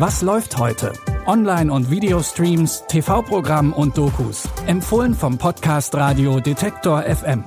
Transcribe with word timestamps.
Was 0.00 0.22
läuft 0.22 0.56
heute? 0.56 0.94
Online- 1.26 1.70
und 1.70 1.90
Videostreams, 1.90 2.84
TV-Programm 2.88 3.74
und 3.74 3.98
Dokus. 3.98 4.48
Empfohlen 4.66 5.12
vom 5.12 5.36
Podcast 5.36 5.94
Radio 5.94 6.40
Detektor 6.40 7.02
FM. 7.02 7.44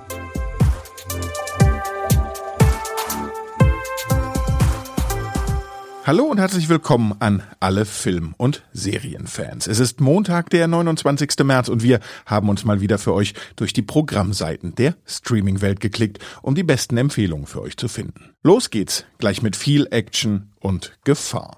Hallo 6.06 6.26
und 6.26 6.38
herzlich 6.38 6.70
willkommen 6.70 7.16
an 7.18 7.42
alle 7.60 7.86
Film- 7.86 8.36
und 8.38 8.64
Serienfans. 8.72 9.66
Es 9.66 9.80
ist 9.80 10.00
Montag, 10.00 10.52
der 10.52 10.68
29. 10.68 11.44
März 11.44 11.70
und 11.70 11.82
wir 11.82 12.02
haben 12.28 12.50
uns 12.50 12.66
mal 12.66 12.82
wieder 12.82 13.00
für 13.00 13.16
euch 13.16 13.34
durch 13.56 13.74
die 13.74 13.82
Programmseiten 13.82 14.76
der 14.76 14.94
Streaming-Welt 15.08 15.80
geklickt, 15.80 16.20
um 16.44 16.54
die 16.54 16.62
besten 16.62 16.98
Empfehlungen 16.98 17.48
für 17.48 17.64
euch 17.64 17.78
zu 17.78 17.88
finden. 17.88 18.36
Los 18.44 18.70
geht's, 18.70 19.06
gleich 19.18 19.42
mit 19.42 19.56
viel 19.56 19.88
Action 19.90 20.52
und 20.60 20.94
Gefahr. 21.04 21.58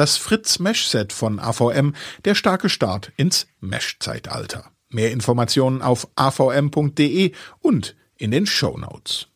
Das 0.00 0.16
Fritz 0.16 0.60
Mesh 0.60 0.86
Set 0.86 1.12
von 1.12 1.38
AVM, 1.38 1.92
der 2.24 2.34
starke 2.34 2.70
Start 2.70 3.12
ins 3.18 3.46
Mesh-Zeitalter. 3.60 4.64
Mehr 4.88 5.12
Informationen 5.12 5.82
auf 5.82 6.08
avm.de 6.16 7.32
und 7.58 7.96
in 8.16 8.30
den 8.30 8.46
Show 8.46 8.78
Notes. 8.78 9.28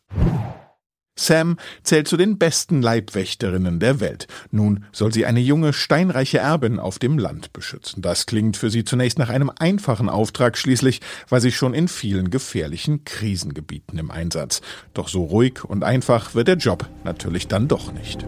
Sam 1.15 1.57
zählt 1.83 2.07
zu 2.07 2.17
den 2.17 2.39
besten 2.39 2.81
Leibwächterinnen 2.81 3.79
der 3.79 3.99
Welt. 3.99 4.25
Nun 4.49 4.85
soll 4.91 5.13
sie 5.13 5.27
eine 5.27 5.39
junge, 5.39 5.71
steinreiche 5.71 6.39
Erbin 6.39 6.79
auf 6.79 6.97
dem 6.97 7.19
Land 7.19 7.53
beschützen. 7.53 8.01
Das 8.01 8.25
klingt 8.25 8.57
für 8.57 8.71
sie 8.71 8.83
zunächst 8.83 9.19
nach 9.19 9.29
einem 9.29 9.51
einfachen 9.59 10.09
Auftrag, 10.09 10.57
schließlich 10.57 10.99
war 11.29 11.41
sie 11.41 11.51
schon 11.51 11.75
in 11.75 11.87
vielen 11.87 12.31
gefährlichen 12.31 13.03
Krisengebieten 13.05 13.99
im 13.99 14.09
Einsatz. 14.09 14.61
Doch 14.95 15.09
so 15.09 15.25
ruhig 15.25 15.63
und 15.63 15.83
einfach 15.83 16.33
wird 16.33 16.47
der 16.47 16.57
Job 16.57 16.89
natürlich 17.03 17.47
dann 17.47 17.67
doch 17.67 17.93
nicht. 17.93 18.25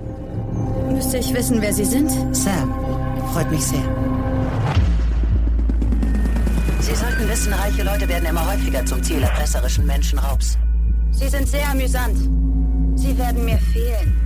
Müsste 0.97 1.19
ich 1.19 1.31
wissen, 1.31 1.61
wer 1.61 1.71
Sie 1.71 1.85
sind? 1.85 2.09
Sam, 2.35 2.73
freut 3.31 3.51
mich 3.51 3.63
sehr. 3.63 3.83
Sie 6.79 6.95
sollten 6.95 7.29
wissen, 7.29 7.53
reiche 7.53 7.83
Leute 7.83 8.09
werden 8.09 8.25
immer 8.25 8.51
häufiger 8.51 8.83
zum 8.83 9.03
Ziel 9.03 9.21
erpresserischen 9.21 9.85
Menschenraubs. 9.85 10.57
Sie 11.11 11.29
sind 11.29 11.47
sehr 11.47 11.69
amüsant. 11.69 12.17
Sie 12.95 13.15
werden 13.15 13.45
mir 13.45 13.59
fehlen. 13.59 14.17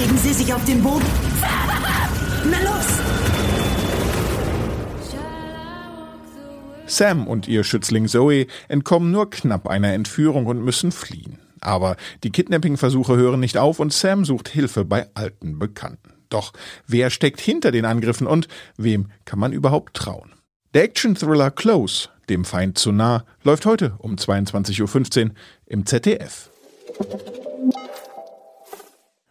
Legen 0.00 0.18
Sie 0.22 0.32
sich 0.32 0.54
auf 0.54 0.64
den 0.64 0.82
Boden. 0.82 1.04
Na 2.50 2.58
los! 2.60 3.15
Sam 6.86 7.26
und 7.26 7.48
ihr 7.48 7.64
Schützling 7.64 8.08
Zoe 8.08 8.46
entkommen 8.68 9.10
nur 9.10 9.30
knapp 9.30 9.68
einer 9.68 9.92
Entführung 9.92 10.46
und 10.46 10.64
müssen 10.64 10.92
fliehen. 10.92 11.38
Aber 11.60 11.96
die 12.22 12.30
Kidnapping-Versuche 12.30 13.16
hören 13.16 13.40
nicht 13.40 13.58
auf 13.58 13.80
und 13.80 13.92
Sam 13.92 14.24
sucht 14.24 14.48
Hilfe 14.48 14.84
bei 14.84 15.08
alten 15.14 15.58
Bekannten. 15.58 16.12
Doch 16.28 16.52
wer 16.86 17.10
steckt 17.10 17.40
hinter 17.40 17.72
den 17.72 17.84
Angriffen 17.84 18.26
und 18.26 18.48
wem 18.76 19.10
kann 19.24 19.38
man 19.38 19.52
überhaupt 19.52 19.94
trauen? 19.94 20.32
Der 20.74 20.84
Action-Thriller 20.84 21.50
Close, 21.50 22.08
dem 22.28 22.44
Feind 22.44 22.78
zu 22.78 22.92
nah, 22.92 23.24
läuft 23.42 23.66
heute 23.66 23.94
um 23.98 24.16
22.15 24.16 25.24
Uhr 25.24 25.30
im 25.66 25.86
ZDF. 25.86 26.50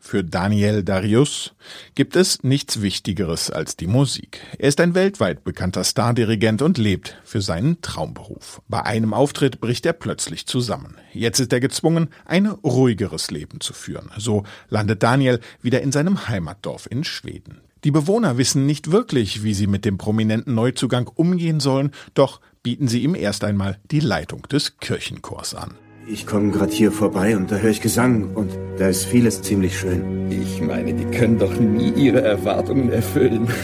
Für 0.07 0.23
Daniel 0.23 0.83
Darius 0.83 1.55
gibt 1.95 2.15
es 2.15 2.43
nichts 2.43 2.83
Wichtigeres 2.83 3.49
als 3.49 3.75
die 3.75 3.87
Musik. 3.87 4.39
Er 4.59 4.67
ist 4.67 4.79
ein 4.79 4.93
weltweit 4.93 5.43
bekannter 5.43 5.83
Stardirigent 5.83 6.61
und 6.61 6.77
lebt 6.77 7.17
für 7.23 7.41
seinen 7.41 7.81
Traumberuf. 7.81 8.61
Bei 8.67 8.83
einem 8.83 9.15
Auftritt 9.15 9.59
bricht 9.59 9.83
er 9.83 9.93
plötzlich 9.93 10.45
zusammen. 10.45 10.97
Jetzt 11.11 11.39
ist 11.39 11.51
er 11.51 11.59
gezwungen, 11.59 12.09
ein 12.23 12.45
ruhigeres 12.45 13.31
Leben 13.31 13.61
zu 13.61 13.73
führen. 13.73 14.11
So 14.15 14.43
landet 14.69 15.01
Daniel 15.01 15.39
wieder 15.63 15.81
in 15.81 15.91
seinem 15.91 16.27
Heimatdorf 16.27 16.87
in 16.87 17.03
Schweden. 17.03 17.61
Die 17.83 17.89
Bewohner 17.89 18.37
wissen 18.37 18.67
nicht 18.67 18.91
wirklich, 18.91 19.41
wie 19.41 19.55
sie 19.55 19.65
mit 19.65 19.85
dem 19.85 19.97
prominenten 19.97 20.53
Neuzugang 20.53 21.07
umgehen 21.07 21.59
sollen, 21.59 21.89
doch 22.13 22.41
bieten 22.61 22.87
sie 22.87 23.01
ihm 23.01 23.15
erst 23.15 23.43
einmal 23.43 23.79
die 23.89 24.01
Leitung 24.01 24.43
des 24.43 24.77
Kirchenchors 24.77 25.55
an. 25.55 25.73
Ich 26.07 26.27
komme 26.27 26.51
gerade 26.51 26.71
hier 26.71 26.91
vorbei 26.91 27.35
und 27.35 27.51
da 27.51 27.55
höre 27.55 27.71
ich 27.71 27.81
Gesang 27.81 28.29
und 28.35 28.51
da 28.77 28.87
ist 28.87 29.05
vieles 29.05 29.41
ziemlich 29.41 29.79
schön. 29.79 30.29
Ich 30.29 30.61
meine, 30.61 30.93
die 30.93 31.05
können 31.05 31.39
doch 31.39 31.59
nie 31.59 31.89
ihre 31.95 32.21
Erwartungen 32.21 32.91
erfüllen. 32.91 33.47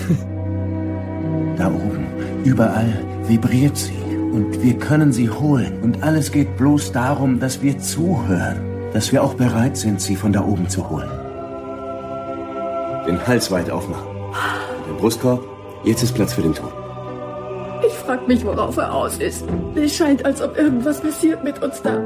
Da 1.58 1.68
oben, 1.68 2.08
überall 2.44 3.06
vibriert 3.28 3.78
sie 3.78 4.00
und 4.32 4.64
wir 4.64 4.74
können 4.80 5.14
sie 5.14 5.30
holen. 5.30 5.80
Und 5.84 6.02
alles 6.02 6.32
geht 6.32 6.58
bloß 6.58 6.92
darum, 6.92 7.40
dass 7.40 7.62
wir 7.62 7.78
zuhören, 7.78 8.62
dass 8.94 9.12
wir 9.12 9.22
auch 9.22 9.36
bereit 9.36 9.78
sind, 9.78 10.02
sie 10.02 10.16
von 10.16 10.34
da 10.34 10.44
oben 10.44 10.68
zu 10.70 10.90
holen. 10.90 11.10
Den 13.06 13.28
Hals 13.28 13.52
weit 13.52 13.70
aufmachen. 13.70 14.08
Den 14.90 14.98
Brustkorb. 14.98 15.44
Jetzt 15.84 16.02
ist 16.02 16.16
Platz 16.16 16.34
für 16.34 16.42
den 16.42 16.56
Ton. 16.56 16.81
Ich 17.86 17.94
frag 17.94 18.28
mich, 18.28 18.46
worauf 18.46 18.78
er 18.78 18.94
aus 18.94 19.18
ist. 19.18 19.46
Es 19.76 19.96
scheint, 19.96 20.26
als 20.26 20.42
ob 20.42 20.58
irgendwas 20.58 21.02
passiert 21.02 21.44
mit 21.44 21.62
uns 21.62 21.82
da. 21.82 22.04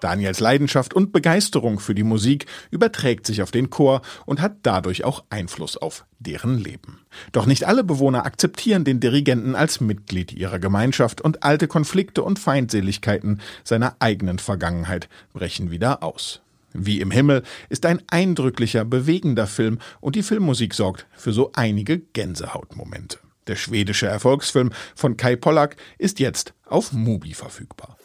Daniels 0.00 0.40
Leidenschaft 0.40 0.94
und 0.94 1.12
Begeisterung 1.12 1.78
für 1.78 1.94
die 1.94 2.02
Musik 2.02 2.46
überträgt 2.70 3.26
sich 3.26 3.42
auf 3.42 3.50
den 3.50 3.70
Chor 3.70 4.00
und 4.26 4.40
hat 4.40 4.56
dadurch 4.62 5.04
auch 5.04 5.24
Einfluss 5.30 5.76
auf 5.76 6.04
deren 6.18 6.58
Leben. 6.58 7.00
Doch 7.32 7.46
nicht 7.46 7.64
alle 7.64 7.84
Bewohner 7.84 8.24
akzeptieren 8.24 8.84
den 8.84 9.00
Dirigenten 9.00 9.54
als 9.54 9.80
Mitglied 9.80 10.32
ihrer 10.32 10.58
Gemeinschaft 10.58 11.20
und 11.20 11.42
alte 11.42 11.68
Konflikte 11.68 12.22
und 12.22 12.38
Feindseligkeiten 12.38 13.40
seiner 13.62 13.96
eigenen 13.98 14.38
Vergangenheit 14.38 15.08
brechen 15.32 15.70
wieder 15.70 16.02
aus. 16.02 16.40
Wie 16.72 17.00
im 17.00 17.10
Himmel 17.10 17.42
ist 17.68 17.84
ein 17.84 18.00
eindrücklicher, 18.08 18.84
bewegender 18.84 19.46
Film 19.46 19.78
und 20.00 20.16
die 20.16 20.22
Filmmusik 20.22 20.74
sorgt 20.74 21.06
für 21.16 21.32
so 21.32 21.50
einige 21.54 21.98
Gänsehautmomente. 21.98 23.18
Der 23.50 23.56
schwedische 23.56 24.06
Erfolgsfilm 24.06 24.70
von 24.94 25.16
Kai 25.16 25.34
Pollack 25.34 25.74
ist 25.98 26.20
jetzt 26.20 26.54
auf 26.66 26.92
Mubi 26.92 27.34
verfügbar. 27.34 27.98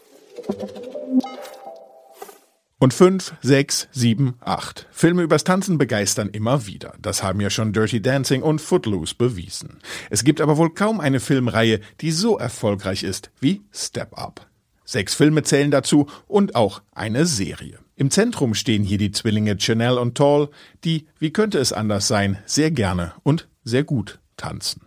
Und 2.80 2.96
fünf, 2.96 3.36
sechs, 3.44 3.88
sieben, 3.92 4.34
acht. 4.40 4.88
Filme 4.92 5.22
übers 5.22 5.44
Tanzen 5.44 5.78
begeistern 5.78 6.30
immer 6.30 6.66
wieder. 6.66 6.96
Das 7.00 7.22
haben 7.22 7.42
ja 7.42 7.52
schon 7.52 7.74
Dirty 7.74 8.02
Dancing 8.02 8.42
und 8.42 8.60
Footloose 8.60 9.14
bewiesen. 9.14 9.78
Es 10.10 10.24
gibt 10.24 10.42
aber 10.42 10.58
wohl 10.58 10.74
kaum 10.74 11.00
eine 11.00 11.20
Filmreihe, 11.20 11.80
die 12.02 12.10
so 12.10 12.40
erfolgreich 12.40 13.04
ist 13.04 13.30
wie 13.40 13.62
Step 13.72 14.18
Up. 14.18 14.48
Sechs 14.84 15.14
Filme 15.14 15.44
zählen 15.44 15.70
dazu 15.70 16.08
und 16.26 16.56
auch 16.56 16.82
eine 16.92 17.28
Serie. 17.28 17.78
Im 17.96 18.10
Zentrum 18.10 18.56
stehen 18.56 18.84
hier 18.84 18.98
die 18.98 19.12
Zwillinge 19.12 19.58
Chanel 19.60 20.00
und 20.00 20.18
Tall, 20.18 20.50
die, 20.84 21.06
wie 21.20 21.32
könnte 21.32 21.60
es 21.60 21.72
anders 21.72 22.08
sein, 22.08 22.40
sehr 22.48 22.72
gerne 22.72 23.14
und 23.22 23.48
sehr 23.64 23.84
gut 23.84 24.20
tanzen. 24.38 24.82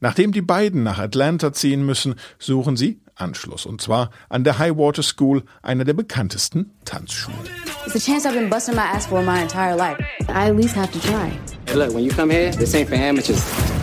Nachdem 0.00 0.32
die 0.32 0.42
beiden 0.42 0.82
nach 0.82 0.98
Atlanta 0.98 1.52
ziehen 1.52 1.84
müssen, 1.84 2.14
suchen 2.38 2.76
sie 2.76 3.00
Anschluss. 3.16 3.66
Und 3.66 3.80
zwar 3.80 4.10
an 4.28 4.44
der 4.44 4.58
Highwater 4.58 5.02
School, 5.02 5.42
einer 5.62 5.84
der 5.84 5.94
bekanntesten 5.94 6.70
Tanzschulen. 6.84 7.38
It's 7.86 7.94
a 7.94 7.98
chance 7.98 8.26
I've 8.26 8.34
been 8.34 8.50
busting 8.50 8.74
my 8.74 8.82
ass 8.82 9.06
for 9.06 9.22
my 9.22 9.42
entire 9.42 9.76
life. 9.76 9.98
I 10.28 10.48
at 10.48 10.56
least 10.56 10.74
have 10.74 10.90
to 10.92 10.98
try. 11.00 11.30
Hey, 11.66 11.76
look, 11.76 11.94
when 11.94 12.04
you 12.04 12.10
come 12.10 12.30
here, 12.30 12.50
this 12.50 12.74
ain't 12.74 12.88
for 12.88 12.96
amateurs. 12.96 13.42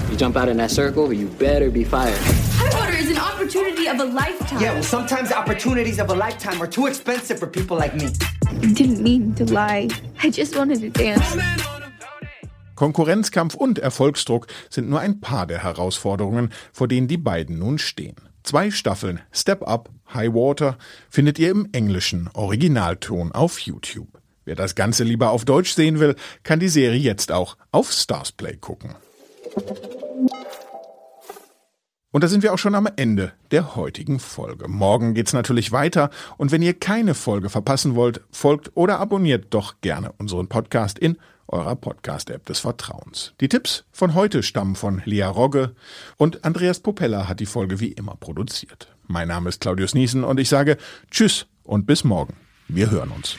You 0.10 0.18
jump 0.18 0.36
out 0.36 0.50
in 0.50 0.58
that 0.58 0.72
circle, 0.72 1.14
you 1.14 1.28
better 1.40 1.70
be 1.70 1.84
fired. 1.84 2.18
Highwater 2.58 2.98
is 2.98 3.10
an 3.10 3.18
opportunity 3.18 3.88
of 3.88 4.00
a 4.00 4.06
lifetime. 4.06 4.60
Yeah, 4.60 4.74
well, 4.74 4.84
sometimes 4.84 5.30
the 5.30 5.38
opportunities 5.38 6.00
of 6.00 6.10
a 6.10 6.14
lifetime 6.14 6.62
are 6.62 6.68
too 6.68 6.88
expensive 6.88 7.40
for 7.40 7.48
people 7.48 7.78
like 7.78 7.96
me. 7.96 8.10
I 8.48 8.54
didn't 8.74 9.02
mean 9.02 9.34
to 9.36 9.46
lie. 9.46 9.90
I 10.22 10.30
just 10.30 10.56
wanted 10.58 10.82
to 10.82 10.90
dance. 10.90 11.71
Konkurrenzkampf 12.82 13.54
und 13.54 13.78
Erfolgsdruck 13.78 14.48
sind 14.72 14.90
nur 14.90 15.00
ein 15.02 15.22
paar 15.22 15.46
der 15.46 15.62
Herausforderungen, 15.62 16.52
vor 16.74 16.88
denen 16.88 17.08
die 17.08 17.20
beiden 17.20 17.60
nun 17.60 17.78
stehen. 17.78 18.16
Zwei 18.42 18.72
Staffeln 18.72 19.20
Step 19.32 19.62
Up, 19.68 19.92
High 20.16 20.34
Water 20.34 20.80
findet 21.08 21.38
ihr 21.38 21.52
im 21.52 21.70
englischen 21.74 22.28
Originalton 22.34 23.34
auf 23.34 23.60
YouTube. 23.60 24.20
Wer 24.46 24.56
das 24.56 24.74
Ganze 24.74 25.04
lieber 25.04 25.30
auf 25.30 25.46
Deutsch 25.46 25.74
sehen 25.74 26.00
will, 26.00 26.16
kann 26.42 26.60
die 26.60 26.70
Serie 26.70 26.98
jetzt 26.98 27.32
auch 27.32 27.56
auf 27.72 27.92
Starsplay 27.92 28.58
gucken. 28.58 28.96
Und 32.10 32.24
da 32.24 32.28
sind 32.28 32.42
wir 32.42 32.52
auch 32.52 32.58
schon 32.58 32.74
am 32.74 32.90
Ende 32.96 33.32
der 33.52 33.76
heutigen 33.76 34.20
Folge. 34.20 34.68
Morgen 34.68 35.14
geht's 35.14 35.34
natürlich 35.34 35.72
weiter 35.72 36.10
und 36.38 36.52
wenn 36.52 36.64
ihr 36.64 36.74
keine 36.74 37.14
Folge 37.14 37.52
verpassen 37.52 37.94
wollt, 37.94 38.22
folgt 38.32 38.72
oder 38.74 39.00
abonniert 39.00 39.54
doch 39.54 39.82
gerne 39.82 40.14
unseren 40.18 40.48
Podcast 40.48 40.98
in 40.98 41.18
eurer 41.52 41.76
Podcast-App 41.76 42.46
des 42.46 42.60
Vertrauens. 42.60 43.34
Die 43.42 43.50
Tipps 43.50 43.84
von 43.92 44.14
heute 44.14 44.44
stammen 44.44 44.76
von 44.76 45.02
Lea 45.06 45.24
Rogge 45.24 45.76
und 46.18 46.44
Andreas 46.46 46.80
Popella 46.80 47.28
hat 47.28 47.40
die 47.40 47.46
Folge 47.46 47.80
wie 47.80 47.92
immer 47.92 48.16
produziert. 48.16 48.88
Mein 49.08 49.28
Name 49.28 49.50
ist 49.50 49.62
Claudius 49.62 49.94
Niesen 49.94 50.24
und 50.24 50.40
ich 50.40 50.50
sage 50.50 50.78
Tschüss 51.10 51.48
und 51.64 51.86
bis 51.86 52.04
morgen. 52.04 52.36
Wir 52.68 52.90
hören 52.90 53.12
uns. 53.12 53.38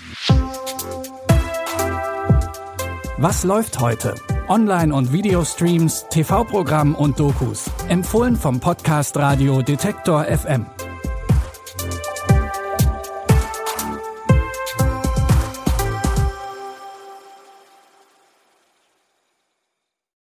Was 3.19 3.45
läuft 3.45 3.79
heute? 3.79 4.15
Online- 4.49 4.93
und 4.93 5.13
Videostreams, 5.13 6.07
TV-Programm 6.11 6.95
und 6.95 7.21
Dokus. 7.21 7.71
Empfohlen 7.89 8.37
vom 8.37 8.59
Podcast 8.59 9.17
Radio 9.17 9.63
Detektor 9.63 10.25
FM. 10.25 10.67